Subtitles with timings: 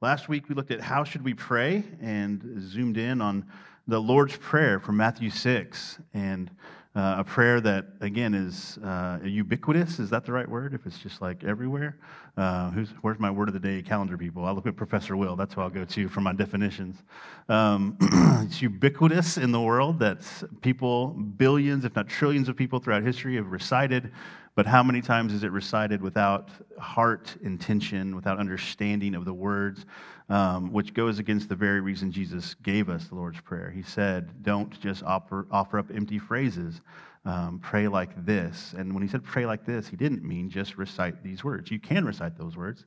[0.00, 3.44] Last week we looked at how should we pray and zoomed in on
[3.88, 6.48] the Lord's Prayer from Matthew 6 and
[6.94, 9.98] uh, a prayer that, again, is uh, ubiquitous.
[9.98, 10.72] Is that the right word?
[10.72, 11.98] If it's just like everywhere?
[12.36, 14.44] Uh, where's my word of the day calendar, people?
[14.44, 15.34] I'll look at Professor Will.
[15.34, 17.02] That's who I'll go to for my definitions.
[17.48, 17.96] Um,
[18.46, 20.20] it's ubiquitous in the world that
[20.60, 24.12] people, billions, if not trillions of people throughout history have recited.
[24.58, 26.48] But how many times is it recited without
[26.80, 29.86] heart intention, without understanding of the words,
[30.28, 33.70] um, which goes against the very reason Jesus gave us the Lord's Prayer?
[33.70, 36.80] He said, Don't just offer, offer up empty phrases.
[37.24, 38.74] Um, pray like this.
[38.76, 41.70] And when he said pray like this, he didn't mean just recite these words.
[41.70, 42.84] You can recite those words,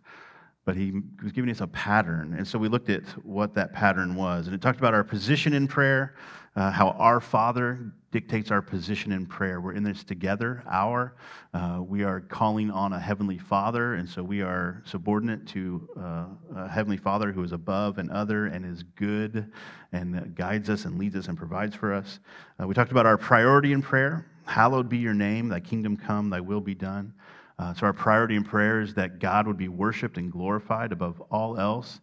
[0.65, 0.91] but he
[1.23, 2.35] was giving us a pattern.
[2.37, 4.47] And so we looked at what that pattern was.
[4.47, 6.15] And it talked about our position in prayer,
[6.55, 9.61] uh, how our Father dictates our position in prayer.
[9.61, 10.63] We're in this together.
[10.69, 11.15] Our,
[11.53, 16.25] uh, we are calling on a heavenly Father, and so we are subordinate to uh,
[16.57, 19.49] a heavenly Father who is above and other and is good
[19.93, 22.19] and guides us and leads us and provides for us.
[22.61, 24.25] Uh, we talked about our priority in prayer.
[24.45, 27.13] Hallowed be your name, thy kingdom come, thy will be done.
[27.57, 31.21] Uh, so, our priority in prayer is that God would be worshiped and glorified above
[31.29, 32.01] all else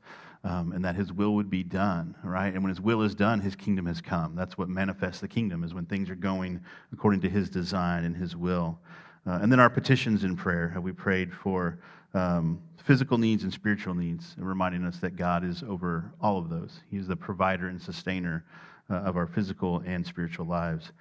[0.48, 2.54] um, and that his will would be done, right?
[2.54, 4.34] And when his will is done, his kingdom has come.
[4.34, 6.60] That's what manifests the kingdom, is when things are going
[6.90, 8.78] according to his design and his will.
[9.26, 11.78] Uh, and then our petitions in prayer, have we prayed for
[12.14, 16.48] um, physical needs and spiritual needs, and reminding us that God is over all of
[16.48, 16.80] those.
[16.90, 18.42] He's the provider and sustainer
[18.88, 20.92] uh, of our physical and spiritual lives.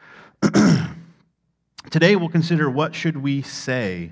[1.90, 4.12] Today, we'll consider what should we say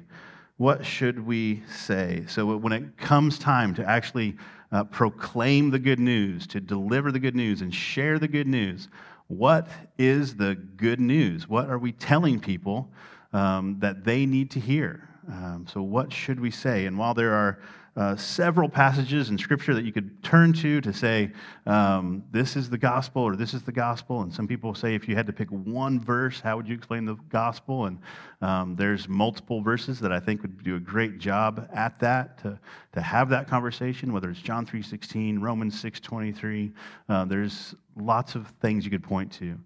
[0.58, 2.24] what should we say?
[2.30, 4.38] So, when it comes time to actually
[4.76, 8.90] uh, proclaim the good news, to deliver the good news, and share the good news.
[9.28, 11.48] What is the good news?
[11.48, 12.90] What are we telling people
[13.32, 15.08] um, that they need to hear?
[15.28, 16.86] Um, so, what should we say?
[16.86, 17.60] And while there are
[17.98, 21.32] uh, several passages in Scripture that you could turn to to say,
[21.66, 24.22] um, this is the gospel or this is the gospel.
[24.22, 27.06] And some people say if you had to pick one verse, how would you explain
[27.06, 27.86] the gospel?
[27.86, 28.00] And
[28.42, 32.60] um, there's multiple verses that I think would do a great job at that, to,
[32.92, 36.74] to have that conversation, whether it's John 3.16, Romans 6.23.
[37.08, 39.58] Uh, there's lots of things you could point to.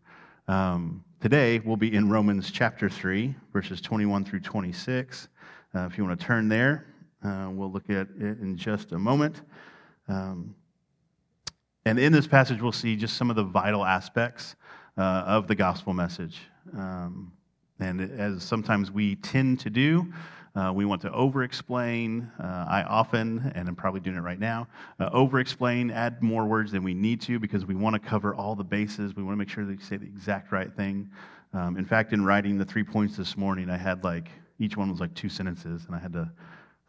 [0.48, 5.30] Um, today, we'll be in Romans chapter 3, verses 21 through 26.
[5.76, 6.86] Uh, if you want to turn there,
[7.24, 9.42] uh, we'll look at it in just a moment.
[10.08, 10.56] Um,
[11.86, 14.56] and in this passage, we'll see just some of the vital aspects
[14.98, 16.40] uh, of the gospel message.
[16.74, 17.32] Um,
[17.80, 20.12] and as sometimes we tend to do,
[20.56, 22.30] uh, we want to over explain.
[22.40, 24.68] Uh, I often, and I'm probably doing it right now,
[25.00, 28.34] uh, over explain, add more words than we need to because we want to cover
[28.34, 29.16] all the bases.
[29.16, 31.10] We want to make sure that we say the exact right thing.
[31.54, 34.92] Um, in fact, in writing the three points this morning, I had like, each one
[34.92, 36.30] was like two sentences, and I had to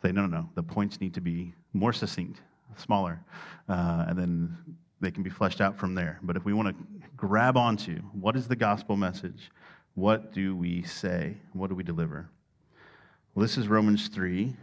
[0.02, 2.40] say, no, no, no, the points need to be more succinct,
[2.76, 3.20] smaller,
[3.68, 4.56] uh, and then
[5.00, 6.18] they can be fleshed out from there.
[6.22, 6.84] But if we want to
[7.16, 9.50] grab onto what is the gospel message,
[9.94, 11.36] what do we say?
[11.52, 12.28] What do we deliver?
[13.34, 14.54] Well, this is Romans 3,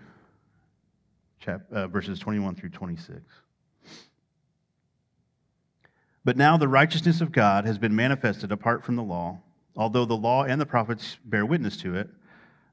[1.40, 3.22] chap, uh, verses 21 through 26.
[6.26, 9.40] But now the righteousness of God has been manifested apart from the law,
[9.78, 12.10] although the law and the prophets bear witness to it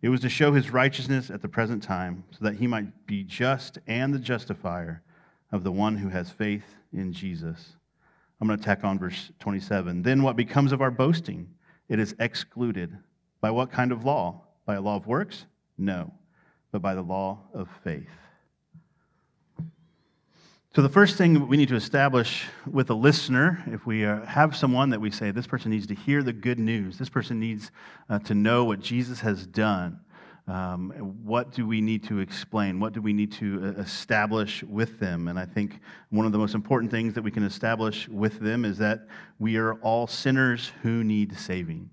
[0.00, 3.24] It was to show his righteousness at the present time, so that he might be
[3.24, 5.02] just and the justifier
[5.50, 7.76] of the one who has faith in Jesus.
[8.40, 10.02] I'm going to tack on verse 27.
[10.02, 11.48] Then what becomes of our boasting?
[11.88, 12.96] It is excluded.
[13.40, 14.42] By what kind of law?
[14.66, 15.46] By a law of works?
[15.76, 16.12] No,
[16.70, 18.08] but by the law of faith.
[20.76, 24.54] So, the first thing we need to establish with a listener, if we uh, have
[24.54, 27.70] someone that we say, this person needs to hear the good news, this person needs
[28.10, 29.98] uh, to know what Jesus has done,
[30.46, 30.90] um,
[31.24, 32.80] what do we need to explain?
[32.80, 35.28] What do we need to uh, establish with them?
[35.28, 38.66] And I think one of the most important things that we can establish with them
[38.66, 39.06] is that
[39.38, 41.88] we are all sinners who need saving.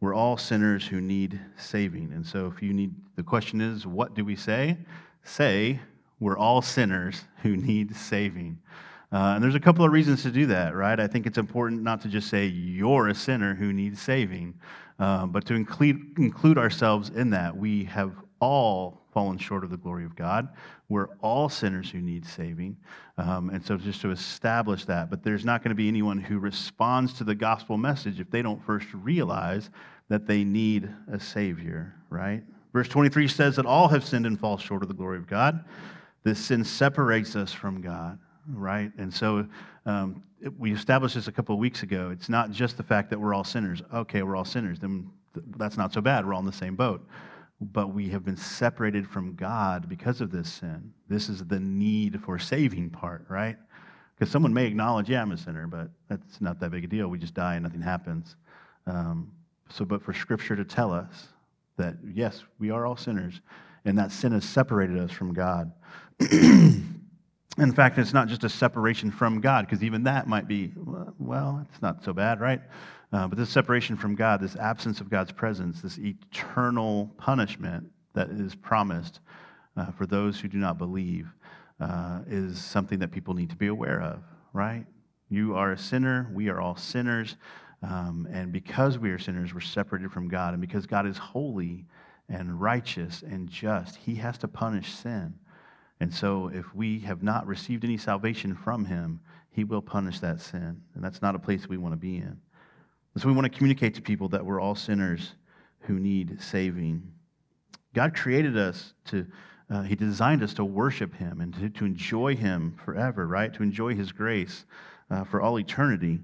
[0.00, 2.12] We're all sinners who need saving.
[2.12, 4.78] And so, if you need, the question is, what do we say?
[5.24, 5.80] Say,
[6.20, 8.58] we're all sinners who need saving.
[9.12, 10.98] Uh, and there's a couple of reasons to do that, right?
[10.98, 14.54] I think it's important not to just say you're a sinner who needs saving,
[14.98, 17.56] uh, but to include, include ourselves in that.
[17.56, 20.48] We have all fallen short of the glory of God.
[20.88, 22.76] We're all sinners who need saving.
[23.16, 26.38] Um, and so, just to establish that, but there's not going to be anyone who
[26.38, 29.70] responds to the gospel message if they don't first realize
[30.08, 32.42] that they need a Savior, right?
[32.72, 35.64] Verse 23 says that all have sinned and fall short of the glory of God.
[36.26, 38.18] This sin separates us from God,
[38.48, 38.90] right?
[38.98, 39.46] And so,
[39.86, 40.24] um,
[40.58, 42.10] we established this a couple of weeks ago.
[42.12, 43.80] It's not just the fact that we're all sinners.
[43.94, 44.80] Okay, we're all sinners.
[44.80, 45.08] Then
[45.56, 46.26] that's not so bad.
[46.26, 47.06] We're all in the same boat
[47.60, 50.92] but we have been separated from God because of this sin.
[51.08, 53.56] This is the need for saving part, right?
[54.14, 57.08] Because someone may acknowledge, yeah, I'm a sinner, but that's not that big a deal.
[57.08, 58.36] We just die and nothing happens.
[58.86, 59.32] Um,
[59.70, 61.28] so, but for Scripture to tell us
[61.76, 63.40] that, yes, we are all sinners,
[63.86, 65.72] and that sin has separated us from God.
[67.58, 70.72] In fact, it's not just a separation from God, because even that might be,
[71.18, 72.60] well, it's not so bad, right?
[73.12, 78.28] Uh, but this separation from God, this absence of God's presence, this eternal punishment that
[78.28, 79.20] is promised
[79.76, 81.28] uh, for those who do not believe,
[81.80, 84.20] uh, is something that people need to be aware of,
[84.52, 84.84] right?
[85.28, 86.30] You are a sinner.
[86.34, 87.36] We are all sinners.
[87.82, 90.54] Um, and because we are sinners, we're separated from God.
[90.54, 91.86] And because God is holy
[92.28, 95.34] and righteous and just, He has to punish sin.
[96.00, 99.20] And so, if we have not received any salvation from Him,
[99.50, 100.82] He will punish that sin.
[100.94, 102.38] And that's not a place we want to be in.
[103.14, 105.32] And so, we want to communicate to people that we're all sinners
[105.80, 107.02] who need saving.
[107.94, 109.26] God created us to,
[109.70, 113.52] uh, He designed us to worship Him and to, to enjoy Him forever, right?
[113.54, 114.66] To enjoy His grace
[115.10, 116.20] uh, for all eternity.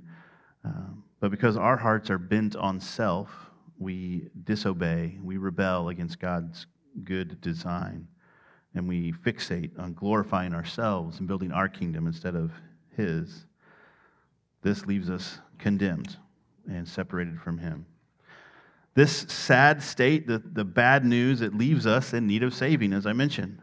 [0.65, 3.52] Um, but because our hearts are bent on self,
[3.83, 6.67] we disobey, we rebel against God's
[7.05, 8.07] good design
[8.75, 12.53] and we fixate on glorifying ourselves and building our kingdom instead of
[12.97, 13.47] His,
[14.63, 16.17] this leaves us condemned
[16.69, 17.87] and separated from Him.
[18.95, 23.07] This sad state, the, the bad news, it leaves us in need of saving, as
[23.07, 23.59] I mentioned.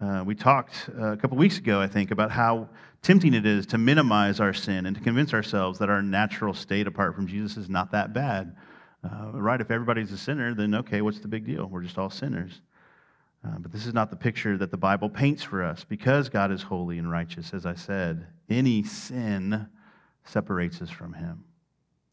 [0.00, 2.68] Uh, we talked uh, a couple weeks ago, I think, about how
[3.00, 6.86] tempting it is to minimize our sin and to convince ourselves that our natural state
[6.86, 8.56] apart from Jesus is not that bad.
[9.04, 9.60] Uh, right?
[9.60, 11.66] If everybody's a sinner, then okay, what's the big deal?
[11.66, 12.62] We're just all sinners.
[13.44, 15.84] Uh, but this is not the picture that the Bible paints for us.
[15.84, 19.68] Because God is holy and righteous, as I said, any sin
[20.24, 21.44] separates us from Him.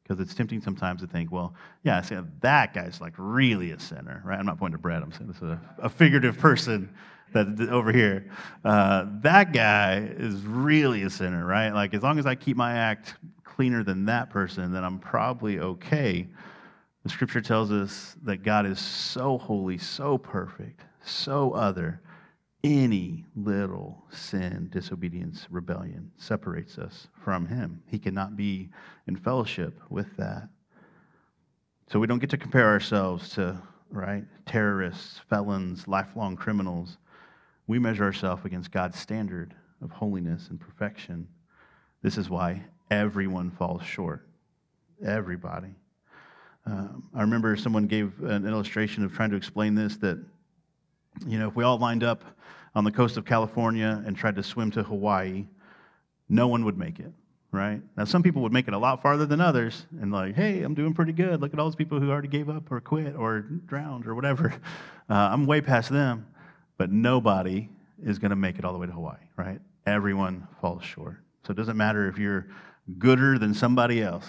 [0.04, 1.54] Because it's tempting sometimes to think, well,
[1.84, 4.38] yeah, say that guy's like really a sinner, right?
[4.38, 5.02] I'm not pointing to Brad.
[5.02, 6.94] I'm saying this is a, a figurative person
[7.34, 8.30] that over here.
[8.66, 11.70] Uh, that guy is really a sinner, right?
[11.70, 13.16] Like as long as I keep my act
[13.46, 16.28] cleaner than that person, then I'm probably okay.
[17.04, 22.02] The Scripture tells us that God is so holy, so perfect, so other,
[22.64, 27.82] any little sin, disobedience, rebellion separates us from Him.
[27.88, 28.70] He cannot be
[29.08, 30.48] in fellowship with that.
[31.92, 33.60] So we don't get to compare ourselves to,
[33.90, 37.00] right, terrorists, felons, lifelong criminals.
[37.66, 41.28] We measure ourselves against God's standard of holiness and perfection.
[42.04, 44.28] This is why everyone falls short.
[45.04, 45.81] Everybody.
[46.66, 50.24] Um, I remember someone gave an illustration of trying to explain this that
[51.28, 52.24] you know, if we all lined up
[52.76, 55.46] on the coast of California and tried to swim to Hawaii,
[56.30, 57.12] no one would make it,
[57.52, 57.82] right?
[57.98, 60.74] Now, some people would make it a lot farther than others and, like, hey, I'm
[60.74, 61.42] doing pretty good.
[61.42, 64.54] Look at all those people who already gave up or quit or drowned or whatever.
[65.10, 66.26] Uh, I'm way past them.
[66.78, 67.68] But nobody
[68.02, 69.60] is going to make it all the way to Hawaii, right?
[69.86, 71.18] Everyone falls short.
[71.46, 72.48] So it doesn't matter if you're
[72.98, 74.26] gooder than somebody else,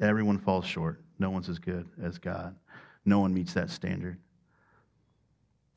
[0.00, 1.03] everyone falls short.
[1.24, 2.54] No one's as good as God.
[3.06, 4.18] No one meets that standard.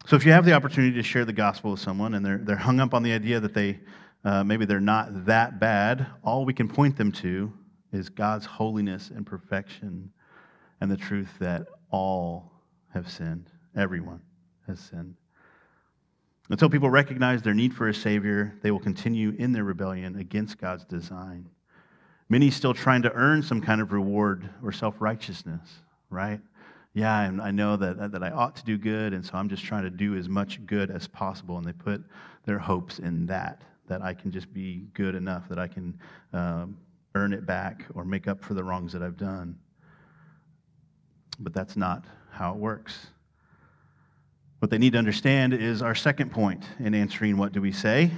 [0.06, 2.58] So if you have the opportunity to share the gospel with someone and they're, they're
[2.58, 3.80] hung up on the idea that they
[4.25, 7.54] uh, maybe they're not that bad, all we can point them to
[7.94, 10.12] is God's holiness and perfection
[10.82, 12.51] and the truth that all
[12.94, 13.50] have sinned.
[13.74, 14.20] Everyone
[14.68, 15.16] has sinned.
[16.50, 20.58] Until people recognize their need for a Savior, they will continue in their rebellion against
[20.58, 21.48] God's design.
[22.29, 25.67] Many still trying to earn some kind of reward or self righteousness,
[26.10, 26.41] right?
[26.98, 29.84] yeah, I know that, that I ought to do good, and so I'm just trying
[29.84, 31.60] to do as much good as possible.
[31.60, 32.03] And they put
[32.43, 36.00] their hopes in that, that I can just be good enough, that I can
[36.34, 36.75] um,
[37.13, 39.60] earn it back or make up for the wrongs that I've done.
[41.38, 43.05] But that's not how it works.
[44.57, 48.10] What they need to understand is our second point in answering what do we say?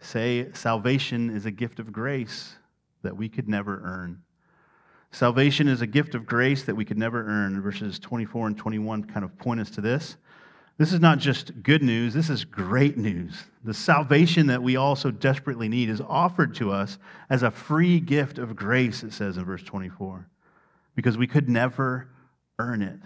[0.00, 2.56] Say salvation is a gift of grace
[3.02, 4.22] that we could never earn.
[5.12, 7.60] Salvation is a gift of grace that we could never earn.
[7.60, 10.16] Verses 24 and 21 kind of point us to this.
[10.80, 13.34] This is not just good news, this is great news.
[13.64, 16.96] The salvation that we all so desperately need is offered to us
[17.28, 20.26] as a free gift of grace, it says in verse 24,
[20.94, 22.08] because we could never
[22.58, 22.98] earn it.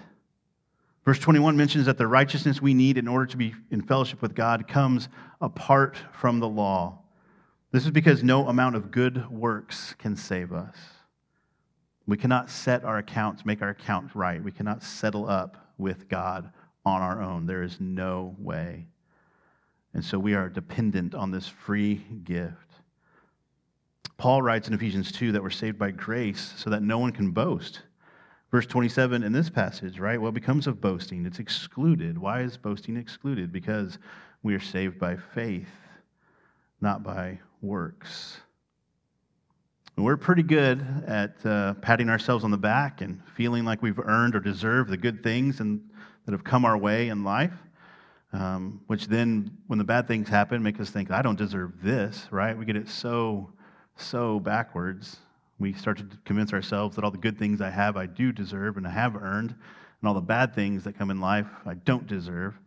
[1.04, 4.36] Verse 21 mentions that the righteousness we need in order to be in fellowship with
[4.36, 5.08] God comes
[5.40, 7.00] apart from the law.
[7.74, 10.76] This is because no amount of good works can save us.
[12.06, 14.40] We cannot set our accounts, make our accounts right.
[14.40, 16.52] We cannot settle up with God
[16.86, 17.46] on our own.
[17.46, 18.86] There is no way.
[19.92, 22.76] And so we are dependent on this free gift.
[24.18, 27.32] Paul writes in Ephesians 2 that we're saved by grace so that no one can
[27.32, 27.82] boast.
[28.52, 30.20] Verse 27 in this passage, right?
[30.20, 31.26] What becomes of boasting?
[31.26, 32.18] It's excluded.
[32.18, 33.50] Why is boasting excluded?
[33.50, 33.98] Because
[34.44, 35.66] we are saved by faith,
[36.84, 38.36] not by works.
[39.96, 44.36] We're pretty good at uh, patting ourselves on the back and feeling like we've earned
[44.36, 45.80] or deserved the good things and,
[46.26, 47.54] that have come our way in life,
[48.32, 52.26] um, which then, when the bad things happen, make us think, I don't deserve this,
[52.30, 52.56] right?
[52.56, 53.50] We get it so,
[53.96, 55.16] so backwards.
[55.58, 58.76] We start to convince ourselves that all the good things I have, I do deserve
[58.76, 62.06] and I have earned, and all the bad things that come in life, I don't
[62.06, 62.58] deserve.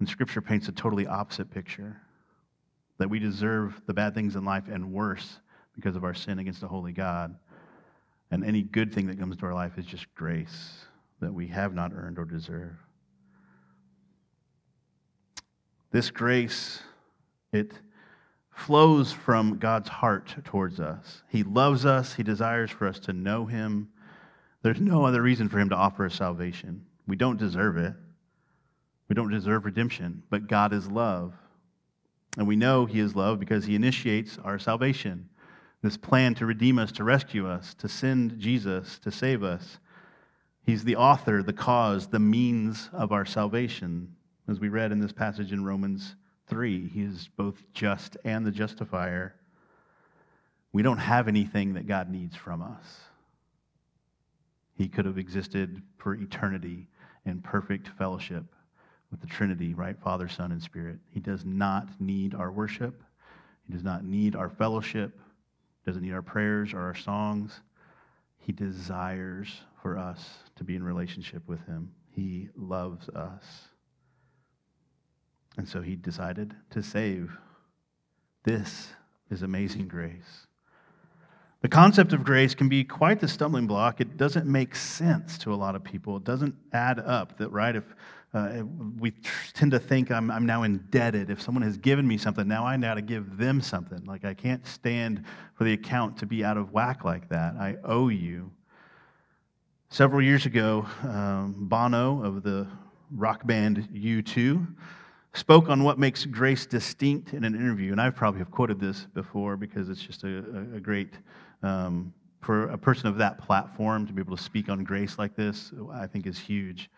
[0.00, 2.00] And Scripture paints a totally opposite picture
[2.98, 5.40] that we deserve the bad things in life and worse
[5.74, 7.34] because of our sin against the holy God.
[8.30, 10.86] And any good thing that comes to our life is just grace
[11.20, 12.76] that we have not earned or deserve.
[15.90, 16.80] This grace,
[17.52, 17.72] it
[18.50, 21.22] flows from God's heart towards us.
[21.28, 23.88] He loves us, He desires for us to know Him.
[24.62, 26.84] There's no other reason for Him to offer us salvation.
[27.06, 27.94] We don't deserve it,
[29.08, 31.32] we don't deserve redemption, but God is love.
[32.36, 35.28] And we know He is love because He initiates our salvation.
[35.82, 39.78] This plan to redeem us, to rescue us, to send Jesus to save us.
[40.62, 44.14] He's the author, the cause, the means of our salvation.
[44.48, 46.16] As we read in this passage in Romans
[46.48, 49.34] 3, He is both just and the justifier.
[50.72, 52.84] We don't have anything that God needs from us.
[54.76, 56.88] He could have existed for eternity
[57.24, 58.44] in perfect fellowship
[59.14, 59.96] with the Trinity, right?
[60.02, 60.98] Father, Son, and Spirit.
[61.08, 63.00] He does not need our worship.
[63.64, 65.16] He does not need our fellowship.
[65.84, 67.60] He doesn't need our prayers or our songs.
[68.38, 71.92] He desires for us to be in relationship with Him.
[72.10, 73.44] He loves us.
[75.56, 77.38] And so He decided to save.
[78.42, 78.88] This
[79.30, 80.48] is amazing grace.
[81.64, 83.98] The concept of grace can be quite the stumbling block.
[83.98, 86.18] It doesn't make sense to a lot of people.
[86.18, 87.74] It doesn't add up that, right?
[87.74, 87.84] If
[88.34, 88.64] uh,
[88.98, 89.14] we
[89.54, 91.30] tend to think I'm, I'm now indebted.
[91.30, 94.04] If someone has given me something, now I know to give them something.
[94.04, 97.54] Like I can't stand for the account to be out of whack like that.
[97.54, 98.52] I owe you.
[99.88, 102.66] Several years ago, um, Bono of the
[103.10, 104.66] rock band U2
[105.32, 107.90] spoke on what makes grace distinct in an interview.
[107.90, 110.38] And I probably have quoted this before because it's just a,
[110.74, 111.14] a great
[111.64, 115.34] um, for a person of that platform to be able to speak on grace like
[115.34, 116.90] this, I think is huge.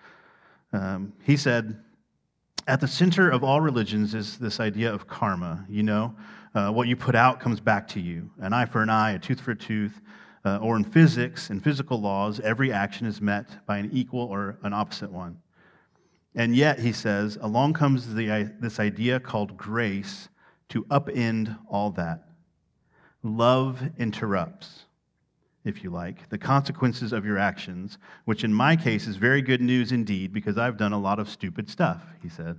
[0.73, 1.81] Um, he said,
[2.67, 5.65] At the center of all religions is this idea of karma.
[5.69, 6.17] You know,
[6.55, 9.19] uh, what you put out comes back to you an eye for an eye, a
[9.19, 10.01] tooth for a tooth.
[10.45, 14.57] Uh, or in physics in physical laws, every action is met by an equal or
[14.63, 15.37] an opposite one.
[16.37, 20.29] And yet, he says, along comes the, this idea called grace
[20.69, 22.26] to upend all that.
[23.27, 24.85] Love interrupts,
[25.65, 29.61] if you like, the consequences of your actions, which in my case is very good
[29.61, 32.57] news indeed because I've done a lot of stupid stuff, he said.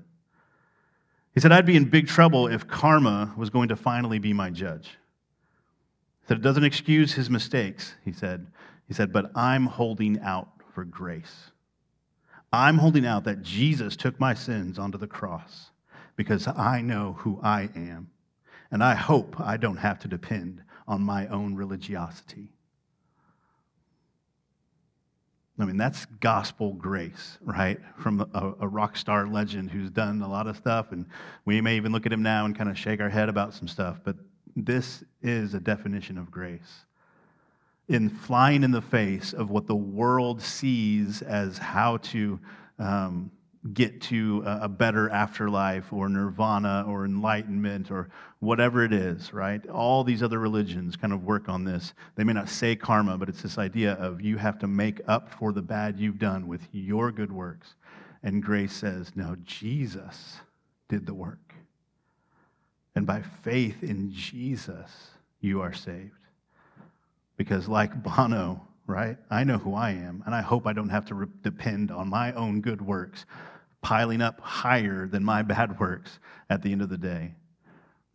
[1.33, 4.50] He said, I'd be in big trouble if karma was going to finally be my
[4.50, 4.89] judge.
[6.21, 8.45] He said, it doesn't excuse his mistakes, he said.
[8.89, 11.51] He said, but I'm holding out for grace.
[12.51, 15.71] I'm holding out that Jesus took my sins onto the cross
[16.17, 18.09] because I know who I am
[18.71, 22.50] and I hope I don't have to depend on my own religiosity.
[25.59, 27.79] I mean, that's gospel grace, right?
[27.97, 30.91] From a, a, rock star legend who's done a lot of stuff.
[30.91, 31.07] And
[31.45, 33.67] we may even look at him now and kind of shake our head about some
[33.67, 34.00] stuff.
[34.03, 34.17] But
[34.55, 36.86] this is a definition of grace.
[37.88, 42.39] In flying in the face of what the world sees as how to
[42.77, 43.31] um,
[43.74, 48.09] get to a better afterlife or nirvana or enlightenment or
[48.39, 49.67] whatever it is, right?
[49.67, 51.93] All these other religions kind of work on this.
[52.15, 55.29] They may not say karma, but it's this idea of you have to make up
[55.29, 57.75] for the bad you've done with your good works.
[58.24, 60.38] And grace says, no, Jesus
[60.88, 61.53] did the work.
[62.95, 64.91] And by faith in Jesus,
[65.39, 66.12] you are saved.
[67.38, 69.17] Because, like Bono, right?
[69.29, 72.07] I know who I am, and I hope I don't have to re- depend on
[72.07, 73.25] my own good works
[73.81, 76.19] piling up higher than my bad works
[76.50, 77.36] at the end of the day.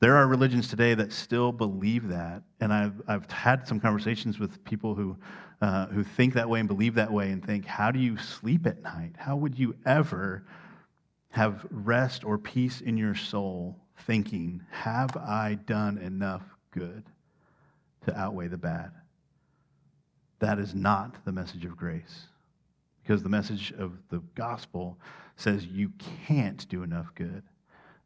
[0.00, 2.42] There are religions today that still believe that.
[2.60, 5.16] And I've, I've had some conversations with people who,
[5.60, 8.66] uh, who think that way and believe that way and think, how do you sleep
[8.66, 9.12] at night?
[9.16, 10.44] How would you ever
[11.30, 16.42] have rest or peace in your soul thinking, have I done enough
[16.72, 17.04] good
[18.06, 18.90] to outweigh the bad?
[20.40, 22.26] That is not the message of grace.
[23.02, 24.98] Because the message of the gospel
[25.36, 25.90] says you
[26.26, 27.42] can't do enough good.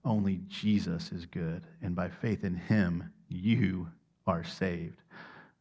[0.04, 1.64] Only Jesus is good.
[1.82, 3.88] And by faith in him, you
[4.26, 5.02] are saved.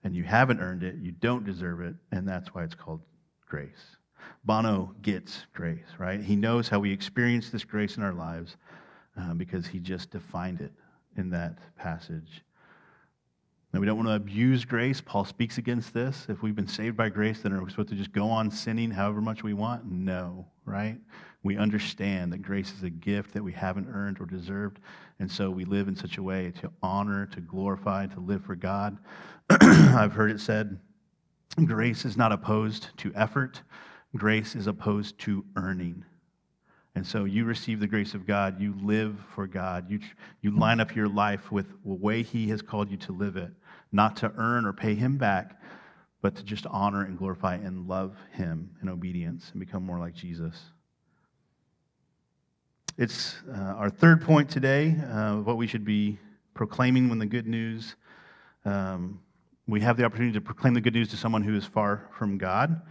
[0.04, 3.02] And you haven't earned it, you don't deserve it, and that's why it's called
[3.48, 3.98] grace.
[4.44, 6.22] Bono gets grace, right?
[6.22, 8.58] He knows how we experience this grace in our lives
[9.20, 10.72] uh, because he just defined it
[11.18, 12.44] in that passage.
[13.76, 15.02] Now, we don't want to abuse grace.
[15.02, 16.28] Paul speaks against this.
[16.30, 18.90] If we've been saved by grace, then are we supposed to just go on sinning
[18.90, 19.84] however much we want?
[19.84, 20.98] No, right?
[21.44, 24.80] We understand that grace is a gift that we haven't earned or deserved.
[25.20, 28.56] And so we live in such a way to honor, to glorify, to live for
[28.56, 28.98] God.
[29.50, 30.80] I've heard it said
[31.66, 33.62] grace is not opposed to effort,
[34.16, 36.06] grace is opposed to earning.
[36.96, 40.00] And so you receive the grace of God, you live for God, you,
[40.42, 43.52] you line up your life with the way He has called you to live it,
[43.96, 45.60] not to earn or pay Him back,
[46.22, 50.14] but to just honor and glorify and love Him in obedience and become more like
[50.14, 50.60] Jesus.
[52.98, 56.18] It's uh, our third point today uh, what we should be
[56.54, 57.96] proclaiming when the good news.
[58.64, 59.20] Um,
[59.68, 62.38] we have the opportunity to proclaim the good news to someone who is far from
[62.38, 62.82] God.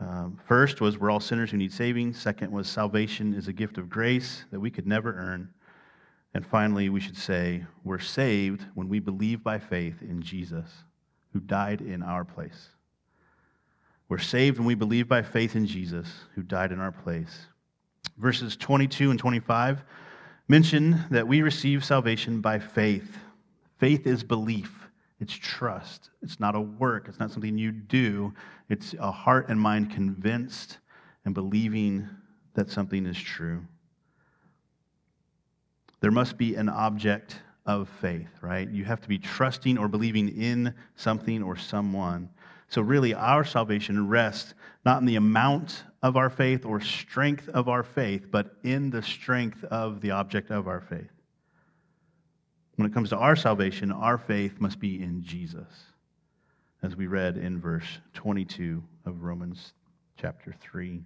[0.00, 2.14] Um, first was we're all sinners who need saving.
[2.14, 5.50] Second was salvation is a gift of grace that we could never earn.
[6.34, 10.68] And finally, we should say we're saved when we believe by faith in Jesus,
[11.32, 12.70] who died in our place.
[14.08, 17.46] We're saved when we believe by faith in Jesus, who died in our place
[18.18, 19.84] verses 22 and 25
[20.48, 23.18] mention that we receive salvation by faith.
[23.78, 24.88] Faith is belief,
[25.20, 26.10] it's trust.
[26.22, 28.32] It's not a work, it's not something you do.
[28.68, 30.78] It's a heart and mind convinced
[31.24, 32.08] and believing
[32.54, 33.62] that something is true.
[36.04, 38.68] There must be an object of faith, right?
[38.68, 42.28] You have to be trusting or believing in something or someone.
[42.68, 44.52] So, really, our salvation rests
[44.84, 49.00] not in the amount of our faith or strength of our faith, but in the
[49.00, 51.08] strength of the object of our faith.
[52.76, 55.86] When it comes to our salvation, our faith must be in Jesus,
[56.82, 59.72] as we read in verse 22 of Romans
[60.20, 61.00] chapter 3.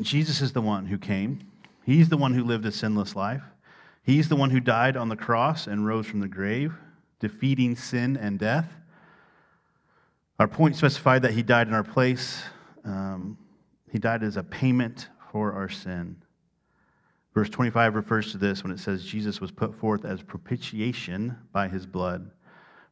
[0.00, 1.49] Jesus is the one who came.
[1.90, 3.42] He's the one who lived a sinless life.
[4.04, 6.72] He's the one who died on the cross and rose from the grave,
[7.18, 8.72] defeating sin and death.
[10.38, 12.44] Our point specified that he died in our place.
[12.84, 13.36] Um,
[13.90, 16.14] he died as a payment for our sin.
[17.34, 21.66] Verse 25 refers to this when it says Jesus was put forth as propitiation by
[21.66, 22.30] his blood.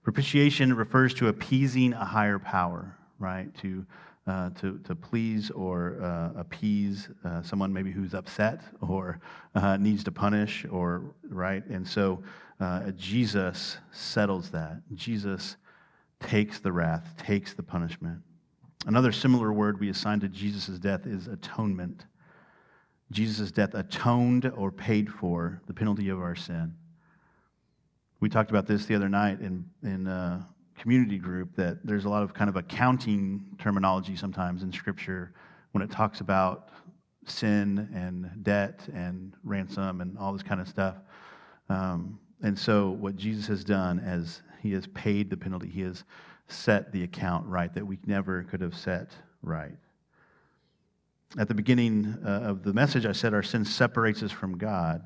[0.03, 3.55] Propitiation refers to appeasing a higher power, right?
[3.59, 3.87] To,
[4.29, 9.21] uh, to, to please or uh, appease uh, someone maybe who's upset or
[9.55, 11.65] uh, needs to punish, or, right?
[11.67, 12.23] And so
[12.61, 14.83] uh, Jesus settles that.
[14.95, 15.57] Jesus
[16.21, 18.21] takes the wrath, takes the punishment.
[18.87, 22.05] Another similar word we assign to Jesus' death is atonement.
[23.11, 26.75] Jesus' death atoned or paid for the penalty of our sin.
[28.21, 30.07] We talked about this the other night in, in
[30.79, 35.33] community group that there's a lot of kind of accounting terminology sometimes in Scripture
[35.73, 36.71] when it talks about
[37.27, 40.97] sin and debt and ransom and all this kind of stuff.
[41.69, 45.69] Um, and so, what Jesus has done as he has paid the penalty.
[45.69, 46.05] He has
[46.49, 49.11] set the account right that we never could have set
[49.43, 49.77] right.
[51.39, 55.05] At the beginning uh, of the message, I said our sin separates us from God,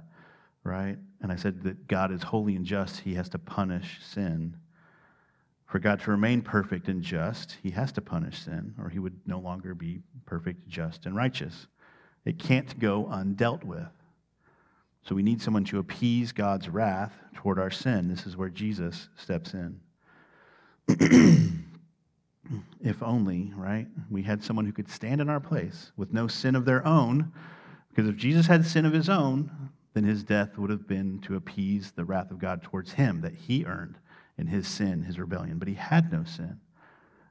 [0.62, 0.96] right?
[1.20, 3.00] And I said that God is holy and just.
[3.00, 4.56] He has to punish sin.
[5.72, 9.18] For God to remain perfect and just, he has to punish sin, or he would
[9.24, 11.66] no longer be perfect, just, and righteous.
[12.26, 13.88] It can't go undealt with.
[15.02, 18.08] So we need someone to appease God's wrath toward our sin.
[18.08, 19.80] This is where Jesus steps in.
[22.84, 23.86] if only, right?
[24.10, 27.32] We had someone who could stand in our place with no sin of their own.
[27.88, 29.50] Because if Jesus had sin of his own,
[29.94, 33.32] then his death would have been to appease the wrath of God towards him that
[33.32, 33.96] he earned
[34.38, 35.58] in his sin, his rebellion.
[35.58, 36.60] But he had no sin.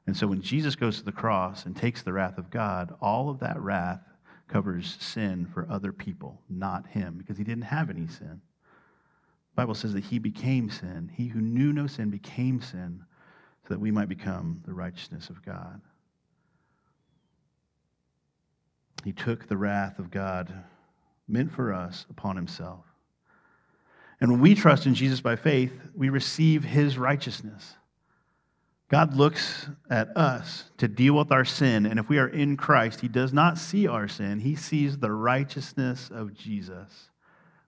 [0.06, 3.30] And so when Jesus goes to the cross and takes the wrath of God, all
[3.30, 4.00] of that wrath
[4.48, 8.40] covers sin for other people, not him, because he didn't have any sin.
[9.54, 11.10] The Bible says that he became sin.
[11.14, 13.04] He who knew no sin became sin
[13.62, 15.80] so that we might become the righteousness of God.
[19.04, 20.52] He took the wrath of God
[21.28, 22.84] meant for us upon himself.
[24.22, 27.74] And when we trust in Jesus by faith, we receive his righteousness.
[28.88, 33.00] God looks at us to deal with our sin, and if we are in Christ,
[33.00, 37.10] he does not see our sin, he sees the righteousness of Jesus.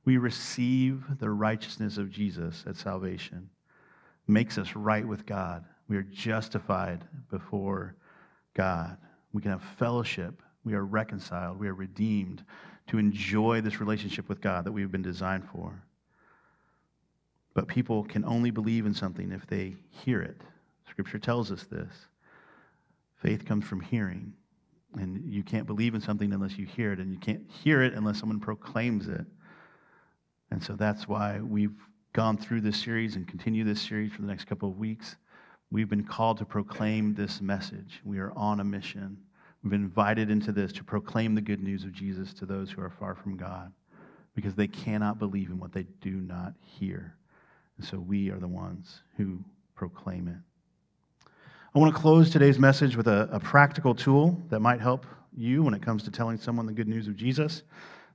[0.05, 3.51] We receive the righteousness of Jesus at salvation.
[4.29, 5.65] Makes us right with God.
[5.89, 7.97] We are justified before
[8.55, 8.97] God.
[9.33, 10.41] We can have fellowship.
[10.63, 11.59] We are reconciled.
[11.59, 12.45] We are redeemed
[12.87, 15.83] to enjoy this relationship with God that we've been designed for.
[17.55, 20.41] But people can only believe in something if they hear it.
[20.91, 21.93] Scripture tells us this.
[23.17, 24.33] Faith comes from hearing.
[24.99, 27.95] And you can't believe in something unless you hear it, and you can't hear it
[27.95, 29.27] unless someone proclaims it.
[30.51, 31.75] And so that's why we've
[32.13, 35.17] gone through this series and continue this series for the next couple of weeks.
[35.71, 38.01] We've been called to proclaim this message.
[38.05, 39.19] We are on a mission.
[39.63, 42.81] We've been invited into this to proclaim the good news of Jesus to those who
[42.83, 43.73] are far from God
[44.37, 47.17] because they cannot believe in what they do not hear.
[47.77, 50.37] And so we are the ones who proclaim it.
[51.75, 55.07] I want to close today's message with a, a, practical tool that might help
[55.37, 57.65] you when it comes to telling someone the good news of Jesus.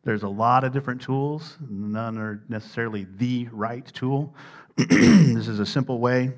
[0.04, 4.34] There's a lot of different tools, none are necessarily the right tool.
[4.78, 6.32] this is a simple way.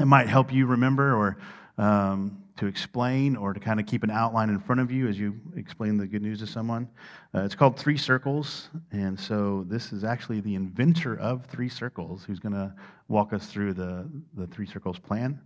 [0.00, 1.38] It might help you remember or
[1.78, 5.18] um, to explain or to kind of keep an outline in front of you as
[5.18, 6.88] you explain the good news to someone.
[7.34, 8.68] Uh, it's called Three Circles.
[8.90, 12.74] And so this is actually the inventor of Three Circles who's going to
[13.08, 15.40] walk us through the, the Three Circles plan.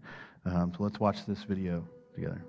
[0.45, 2.43] Um, so let's watch this video together.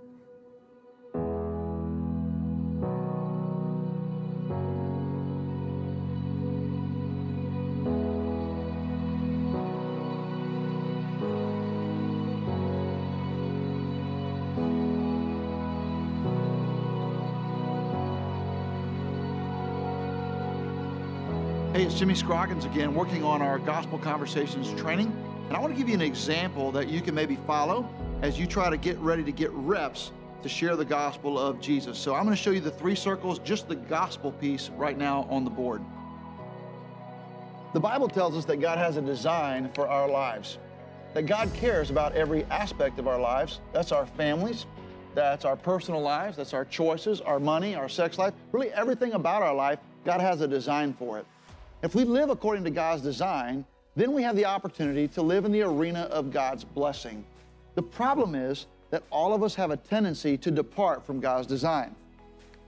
[21.87, 25.07] It's Jimmy Scroggins again, working on our Gospel Conversations training.
[25.47, 27.87] And I want to give you an example that you can maybe follow
[28.21, 30.11] as you try to get ready to get reps
[30.43, 31.97] to share the gospel of Jesus.
[31.97, 35.27] So I'm going to show you the three circles, just the gospel piece right now
[35.29, 35.81] on the board.
[37.71, 40.57] The Bible tells us that God has a design for our lives,
[41.13, 43.61] that God cares about every aspect of our lives.
[43.71, 44.65] That's our families,
[45.15, 49.41] that's our personal lives, that's our choices, our money, our sex life, really everything about
[49.41, 49.79] our life.
[50.03, 51.25] God has a design for it.
[51.83, 53.63] If we live according to God's design,
[53.95, 57.23] then we have the opportunity to live in the arena of God's blessing.
[57.75, 61.95] The problem is that all of us have a tendency to depart from God's design.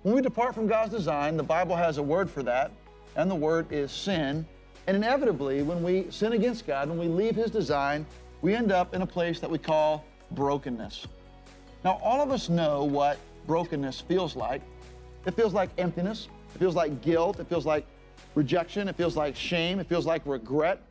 [0.03, 2.71] When we depart from God's design, the Bible has a word for that,
[3.15, 4.45] and the word is sin.
[4.85, 8.05] And inevitably, when we sin against God, when we leave His design,
[8.41, 11.07] we end up in a place that we call brokenness.
[11.83, 13.17] Now, all of us know what
[13.47, 14.61] brokenness feels like.
[15.25, 17.85] It feels like emptiness, it feels like guilt, it feels like
[18.35, 20.81] rejection, it feels like shame, it feels like regret.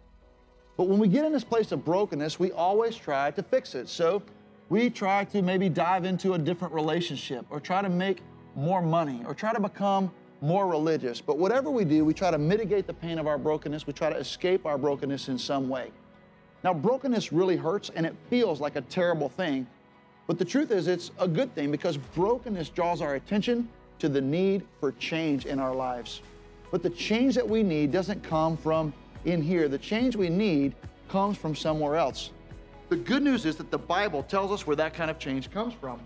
[0.77, 3.89] But when we get in this place of brokenness, we always try to fix it.
[3.89, 4.23] So
[4.69, 8.23] we try to maybe dive into a different relationship or try to make
[8.55, 10.11] more money or try to become
[10.41, 11.21] more religious.
[11.21, 13.87] But whatever we do, we try to mitigate the pain of our brokenness.
[13.87, 15.91] We try to escape our brokenness in some way.
[16.63, 19.67] Now, brokenness really hurts and it feels like a terrible thing.
[20.27, 24.21] But the truth is, it's a good thing because brokenness draws our attention to the
[24.21, 26.23] need for change in our lives.
[26.71, 28.93] But the change that we need doesn't come from
[29.25, 29.69] in here.
[29.69, 30.75] The change we need
[31.09, 32.31] comes from somewhere else.
[32.89, 35.75] The good news is that the Bible tells us where that kind of change comes
[35.75, 36.01] from.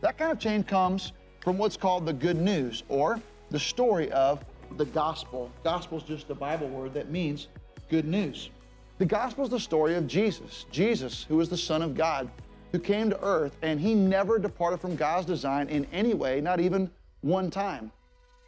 [0.00, 4.44] That kind of change comes from what's called the good news or the story of
[4.76, 5.50] the gospel.
[5.64, 7.48] Gospel is just a Bible word that means
[7.88, 8.50] good news.
[8.98, 10.66] The gospel is the story of Jesus.
[10.70, 12.28] Jesus, who is the Son of God,
[12.72, 16.60] who came to earth and he never departed from God's design in any way, not
[16.60, 16.90] even
[17.22, 17.90] one time.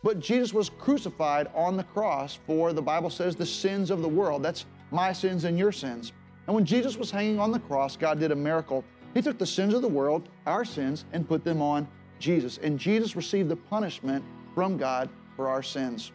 [0.02, 4.08] But Jesus was crucified on the cross for, the Bible says, the sins of the
[4.08, 4.42] world.
[4.42, 6.12] That's my sins and your sins.
[6.46, 8.84] And when Jesus was hanging on the cross, God did a miracle.
[9.14, 11.86] He took the sins of the world, our sins, and put them on
[12.18, 12.58] Jesus.
[12.62, 16.12] And Jesus received the punishment from God for our sins.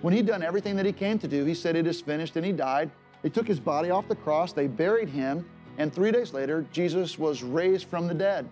[0.00, 2.44] When he'd done everything that he came to do, he said, It is finished, and
[2.44, 2.90] he died.
[3.22, 7.18] They took his body off the cross, they buried him, and three days later, Jesus
[7.18, 8.48] was raised from the dead.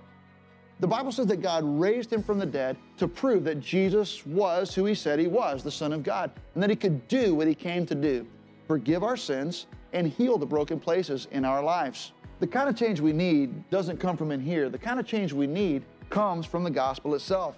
[0.80, 4.74] The Bible says that God raised him from the dead to prove that Jesus was
[4.74, 7.46] who he said he was, the Son of God, and that he could do what
[7.46, 8.26] he came to do
[8.66, 12.12] forgive our sins and heal the broken places in our lives.
[12.38, 14.68] The kind of change we need doesn't come from in here.
[14.68, 17.56] The kind of change we need comes from the gospel itself.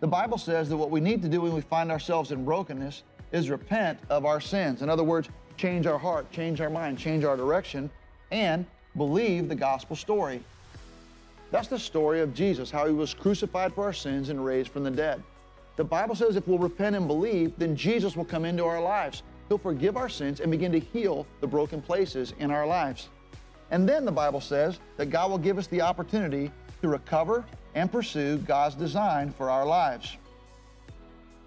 [0.00, 3.04] The Bible says that what we need to do when we find ourselves in brokenness
[3.30, 4.82] is repent of our sins.
[4.82, 7.88] In other words, change our heart, change our mind, change our direction,
[8.32, 10.42] and believe the gospel story.
[11.52, 14.84] That's the story of Jesus, how he was crucified for our sins and raised from
[14.84, 15.22] the dead.
[15.76, 19.22] The Bible says if we'll repent and believe, then Jesus will come into our lives.
[19.48, 23.10] He'll forgive our sins and begin to heal the broken places in our lives.
[23.70, 27.92] And then the Bible says that God will give us the opportunity to recover and
[27.92, 30.16] pursue God's design for our lives.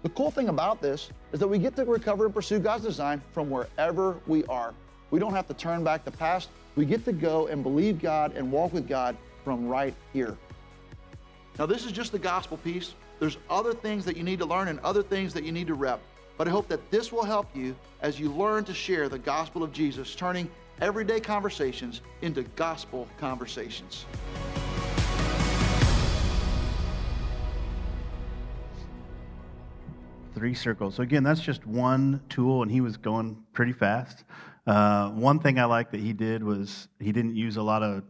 [0.04, 3.20] The cool thing about this is that we get to recover and pursue God's design
[3.32, 4.72] from wherever we are.
[5.10, 6.48] We don't have to turn back the past.
[6.76, 9.16] We get to go and believe God and walk with God
[9.46, 10.36] from right here.
[11.56, 12.94] Now, this is just the gospel piece.
[13.20, 15.74] There's other things that you need to learn and other things that you need to
[15.74, 16.00] rep.
[16.36, 19.62] But I hope that this will help you as you learn to share the gospel
[19.62, 24.04] of Jesus, turning everyday conversations into gospel conversations.
[30.34, 30.96] Three circles.
[30.96, 34.24] So, again, that's just one tool, and he was going pretty fast.
[34.66, 38.02] Uh, one thing I like that he did was he didn't use a lot of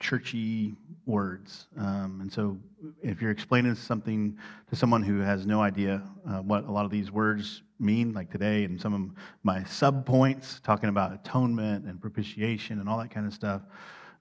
[0.00, 0.74] churchy
[1.06, 1.66] words.
[1.76, 2.58] Um, and so,
[3.02, 4.36] if you're explaining something
[4.70, 8.30] to someone who has no idea uh, what a lot of these words mean, like
[8.30, 9.10] today, and some of
[9.42, 13.62] my sub points talking about atonement and propitiation and all that kind of stuff,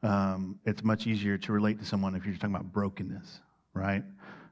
[0.03, 3.41] um, it's much easier to relate to someone if you're talking about brokenness,
[3.73, 4.03] right?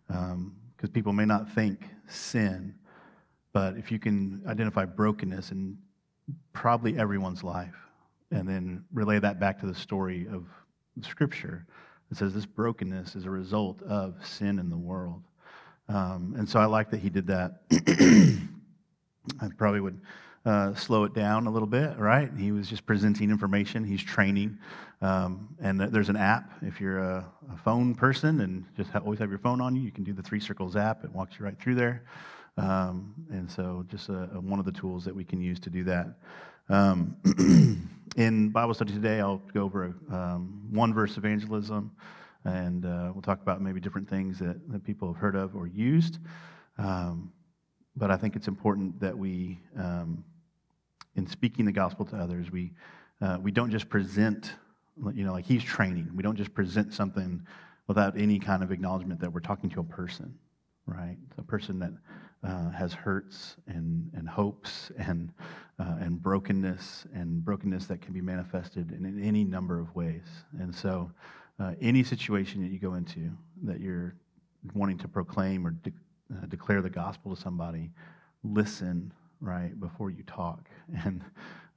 [0.07, 2.75] Because um, people may not think sin,
[3.53, 5.77] but if you can identify brokenness in
[6.53, 7.75] probably everyone's life,
[8.31, 10.45] and then relay that back to the story of
[11.01, 11.65] Scripture,
[12.09, 15.23] that says this brokenness is a result of sin in the world.
[15.87, 17.61] Um, and so I like that he did that.
[19.41, 19.99] I probably would
[20.45, 22.29] uh, slow it down a little bit, right?
[22.37, 24.57] He was just presenting information, he's training.
[25.01, 26.51] Um, and there's an app.
[26.61, 29.81] If you're a, a phone person and just ha- always have your phone on you,
[29.81, 31.03] you can do the Three Circles app.
[31.03, 32.03] It walks you right through there.
[32.57, 35.69] Um, and so, just a, a, one of the tools that we can use to
[35.69, 36.07] do that.
[36.69, 37.17] Um,
[38.15, 41.91] in Bible study today, I'll go over um, one verse evangelism,
[42.45, 45.67] and uh, we'll talk about maybe different things that, that people have heard of or
[45.67, 46.19] used.
[46.77, 47.31] Um,
[47.95, 50.23] but I think it's important that we, um,
[51.15, 52.71] in speaking the gospel to others, we,
[53.21, 54.53] uh, we don't just present,
[55.13, 56.09] you know, like he's training.
[56.15, 57.41] We don't just present something
[57.87, 60.33] without any kind of acknowledgement that we're talking to a person,
[60.85, 61.17] right?
[61.37, 61.91] A person that
[62.43, 65.33] uh, has hurts and, and hopes and,
[65.79, 70.25] uh, and brokenness and brokenness that can be manifested in, in any number of ways.
[70.59, 71.11] And so,
[71.59, 73.31] uh, any situation that you go into
[73.63, 74.15] that you're
[74.73, 75.91] wanting to proclaim or de-
[76.33, 77.91] uh, declare the gospel to somebody,
[78.43, 80.69] listen right before you talk
[81.05, 81.23] and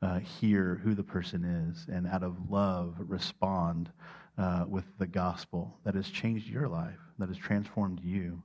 [0.01, 3.91] uh, hear who the person is, and out of love respond
[4.39, 8.41] uh, with the gospel that has changed your life, that has transformed you.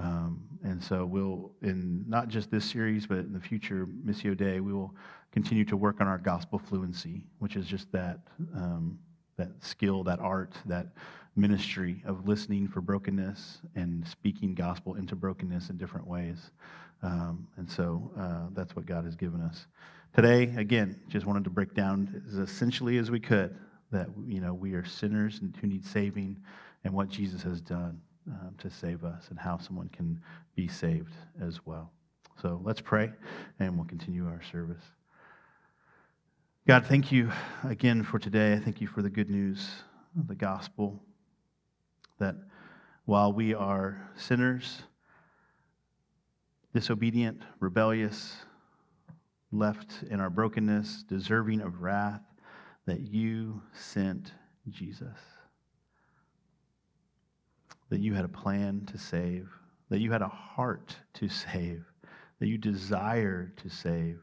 [0.00, 4.60] Um, and so we'll, in not just this series, but in the future Missio Dei,
[4.60, 4.94] we will
[5.32, 8.20] continue to work on our gospel fluency, which is just that,
[8.54, 8.98] um,
[9.36, 10.88] that skill, that art, that
[11.36, 16.50] ministry of listening for brokenness and speaking gospel into brokenness in different ways.
[17.02, 19.66] Um, and so uh, that's what God has given us.
[20.14, 23.56] Today, again, just wanted to break down as essentially as we could
[23.92, 26.36] that you know we are sinners and who need saving,
[26.84, 30.20] and what Jesus has done um, to save us, and how someone can
[30.54, 31.90] be saved as well.
[32.40, 33.10] So let's pray,
[33.58, 34.82] and we'll continue our service.
[36.66, 37.30] God, thank you
[37.64, 38.52] again for today.
[38.52, 39.68] I thank you for the good news
[40.18, 41.02] of the gospel
[42.18, 42.36] that
[43.06, 44.82] while we are sinners,
[46.72, 48.36] disobedient, rebellious,
[49.50, 52.22] left in our brokenness, deserving of wrath,
[52.86, 54.32] that you sent
[54.68, 55.18] Jesus.
[57.90, 59.48] That you had a plan to save,
[59.88, 61.84] that you had a heart to save,
[62.38, 64.20] that you desire to save.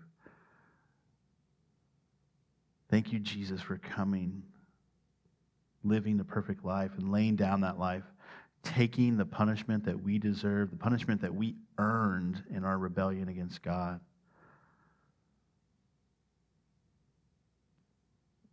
[2.90, 4.44] Thank you, Jesus, for coming
[5.84, 8.04] living the perfect life and laying down that life,
[8.64, 13.62] taking the punishment that we deserve, the punishment that we earned in our rebellion against
[13.62, 14.00] God.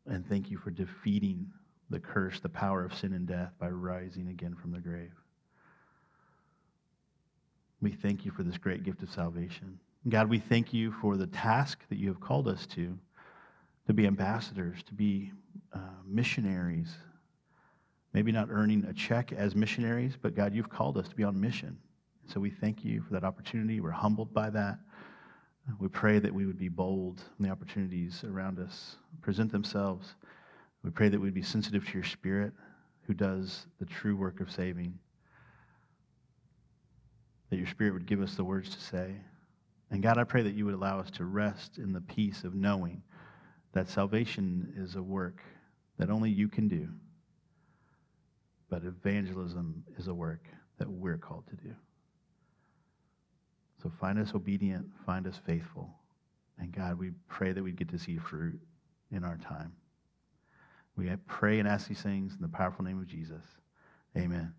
[0.06, 1.50] And thank you for defeating
[1.94, 5.12] the curse, the power of sin and death by rising again from the grave.
[7.80, 9.78] We thank you for this great gift of salvation.
[10.08, 12.98] God, we thank you for the task that you have called us to,
[13.86, 15.32] to be ambassadors, to be
[15.72, 16.94] uh, missionaries
[18.14, 21.38] maybe not earning a check as missionaries, but God, you've called us to be on
[21.38, 21.76] mission.
[22.26, 23.80] So we thank you for that opportunity.
[23.80, 24.78] We're humbled by that.
[25.80, 30.14] We pray that we would be bold when the opportunities around us present themselves.
[30.84, 32.52] We pray that we'd be sensitive to your spirit
[33.06, 34.98] who does the true work of saving.
[37.50, 39.16] That your spirit would give us the words to say.
[39.90, 42.54] And God, I pray that you would allow us to rest in the peace of
[42.54, 43.02] knowing
[43.72, 45.40] that salvation is a work
[45.98, 46.88] that only you can do
[48.74, 51.72] but evangelism is a work that we're called to do.
[53.80, 55.88] So find us obedient, find us faithful.
[56.58, 58.58] And God, we pray that we get to see fruit
[59.12, 59.72] in our time.
[60.96, 63.42] We pray and ask these things in the powerful name of Jesus.
[64.16, 64.54] Amen.